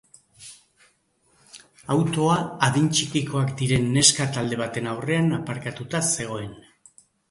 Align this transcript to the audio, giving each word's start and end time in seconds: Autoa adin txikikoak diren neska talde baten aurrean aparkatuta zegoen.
Autoa 1.97 2.39
adin 2.69 2.89
txikikoak 2.95 3.55
diren 3.63 3.89
neska 3.99 4.31
talde 4.41 4.63
baten 4.67 4.93
aurrean 4.97 5.33
aparkatuta 5.43 6.07
zegoen. 6.19 6.55